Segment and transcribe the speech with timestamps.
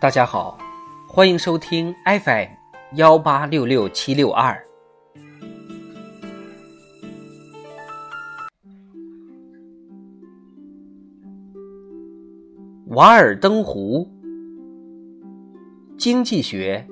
[0.00, 0.58] 大家好，
[1.08, 2.48] 欢迎收听 FM
[2.96, 4.62] 幺八六六七六二。
[12.88, 14.06] 瓦尔登湖，
[15.96, 16.86] 经济学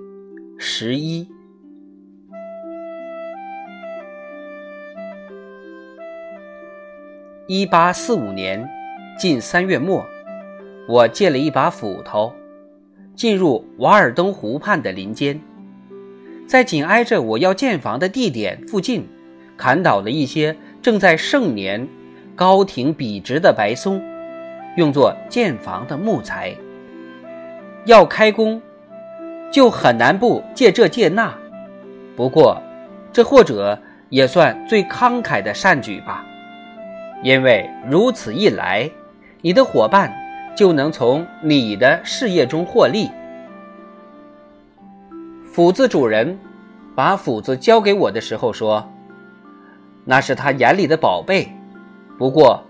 [0.59, 1.29] 十一。
[7.47, 8.67] 一八四五年，
[9.21, 10.03] 近三月末，
[10.89, 12.33] 我借了一把斧头。
[13.15, 15.39] 进入瓦尔登湖畔的林间，
[16.47, 19.07] 在紧挨着我要建房的地点附近，
[19.59, 21.87] 砍倒了一些正在盛年、
[22.35, 24.03] 高挺笔直的白松，
[24.79, 26.57] 用作建房的木材。
[27.85, 28.59] 要开工，
[29.53, 31.31] 就很难不借这借那。
[32.17, 32.59] 不过，
[33.13, 33.79] 这或者
[34.09, 36.25] 也算最慷慨的善举吧，
[37.23, 38.91] 因为如此一来，
[39.43, 40.11] 你的伙伴。
[40.57, 43.09] 就能从你的事业中获利。
[45.47, 46.39] 斧子主人
[46.95, 48.87] 把斧子交给我的时候说
[50.05, 51.51] ：“那是他眼里的宝贝。”
[52.19, 52.63] 不过，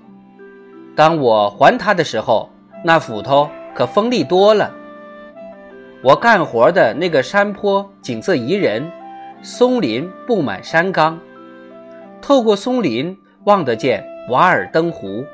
[0.94, 2.48] 当我还他的时候，
[2.84, 4.72] 那斧头可锋利多了。
[6.04, 8.88] 我干活的那个山坡景色宜人，
[9.42, 11.18] 松林布满山岗，
[12.22, 15.24] 透过松林望得见瓦尔登湖。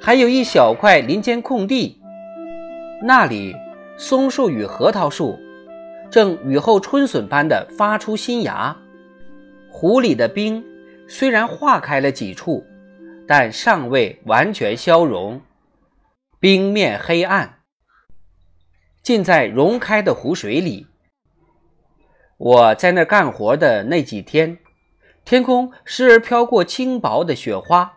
[0.00, 2.00] 还有一小块林间空地，
[3.02, 3.56] 那里
[3.96, 5.38] 松树与核桃树
[6.10, 8.76] 正雨后春笋般的发出新芽。
[9.70, 10.62] 湖里的冰
[11.08, 12.64] 虽然化开了几处，
[13.26, 15.40] 但尚未完全消融，
[16.38, 17.60] 冰面黑暗，
[19.02, 20.86] 浸在融开的湖水里。
[22.36, 24.58] 我在那干活的那几天，
[25.24, 27.93] 天空时而飘过轻薄的雪花。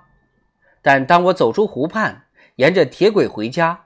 [0.81, 2.23] 但当我走出湖畔，
[2.55, 3.85] 沿着铁轨回家，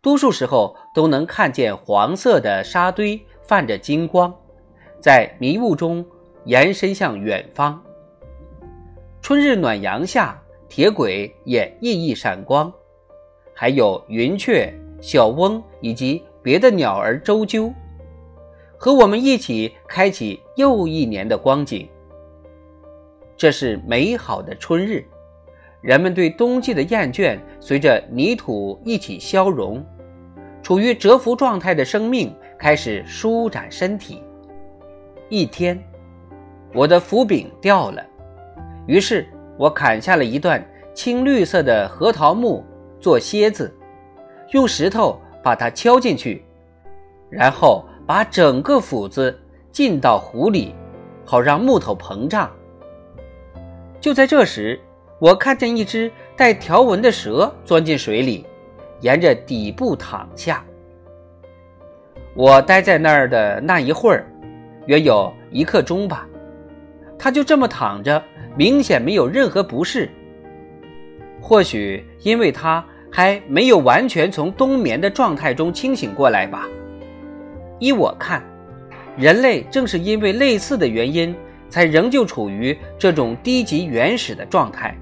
[0.00, 4.32] 多数时候都能看见黄色的沙堆泛着金光，
[5.00, 6.04] 在迷雾中
[6.44, 7.82] 延伸向远方。
[9.20, 12.72] 春日暖阳下，铁轨也熠熠闪光，
[13.52, 17.72] 还有云雀、小翁以及别的鸟儿周啾，
[18.78, 21.88] 和我们一起开启又一年的光景。
[23.36, 25.04] 这是美好的春日。
[25.86, 29.80] 人们对冬季的厌倦随着泥土一起消融，
[30.60, 34.20] 处于蛰伏状态的生命开始舒展身体。
[35.28, 35.80] 一天，
[36.74, 38.04] 我的斧柄掉了，
[38.88, 40.60] 于是我砍下了一段
[40.92, 42.64] 青绿色的核桃木
[42.98, 43.72] 做楔子，
[44.50, 46.44] 用石头把它敲进去，
[47.30, 49.38] 然后把整个斧子
[49.70, 50.74] 浸到湖里，
[51.24, 52.50] 好让木头膨胀。
[54.00, 54.80] 就在这时。
[55.18, 58.44] 我看见一只带条纹的蛇钻进水里，
[59.00, 60.62] 沿着底部躺下。
[62.34, 64.26] 我待在那儿的那一会儿，
[64.84, 66.28] 约有一刻钟吧，
[67.18, 68.22] 它就这么躺着，
[68.56, 70.10] 明显没有任何不适。
[71.40, 76.68] 或许因为它还没有完全从冬眠的状态中清醒过来吧。
[77.78, 78.42] 依我看，
[79.16, 81.34] 人类正是因为类似的原因，
[81.68, 84.96] 才仍旧处于这种低级原始的状态。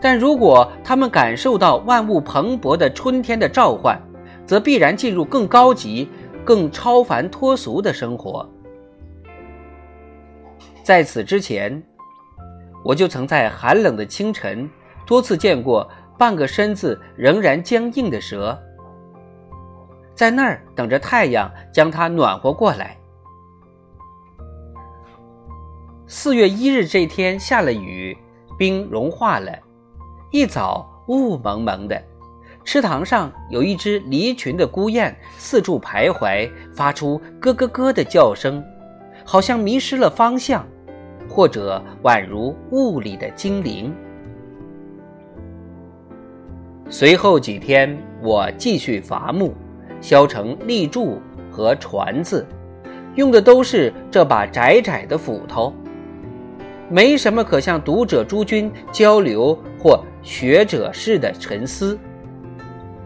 [0.00, 4.00] 但如果他们感受到万物蓬勃的春天的召唤，
[4.46, 6.08] 则必然进入更高级、
[6.44, 8.48] 更超凡脱俗的生活。
[10.84, 11.82] 在此之前，
[12.84, 14.70] 我就曾在寒冷的清晨
[15.06, 18.56] 多次见过半个身子仍然僵硬的蛇，
[20.14, 22.97] 在那儿等着太阳将它暖和过来。
[26.10, 28.16] 四月一日这天下了雨，
[28.56, 29.52] 冰融化了。
[30.30, 32.02] 一早雾蒙蒙的，
[32.64, 38.64] 池塘上有一只离群的孤雁四处徘徊，发出咯咯咯的叫声，
[39.22, 40.66] 好像迷失了方向，
[41.28, 43.94] 或者宛如雾里的精灵。
[46.88, 49.52] 随后几天，我继续伐木，
[50.00, 51.20] 削成立柱
[51.50, 52.46] 和船子，
[53.14, 55.70] 用的都是这把窄窄的斧头。
[56.90, 60.02] 没什么可向读者诸君交流或。
[60.20, 61.98] 学者式的沉思，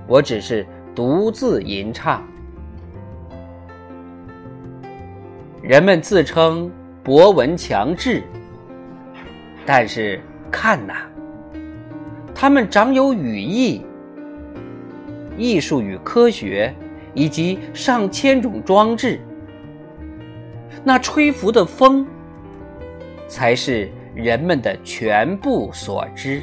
[0.08, 2.26] 我只是独自吟唱。
[5.62, 6.69] 人们自称
[7.05, 8.25] 博闻强志，
[9.64, 10.20] 但是
[10.50, 10.94] 看呐，
[12.34, 13.82] 他们长有羽翼、
[15.37, 16.75] 艺术与科学，
[17.14, 19.20] 以及上千种装置。
[20.82, 22.05] 那吹拂的风，
[23.32, 26.43] 才是人们的全部所知。